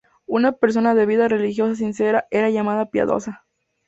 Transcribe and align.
Una 0.25 0.53
persona 0.53 0.95
de 0.95 1.05
vida 1.05 1.27
religiosa 1.27 1.75
sincera, 1.75 2.25
era 2.31 2.49
llamada 2.49 2.89
piadosa. 2.89 3.45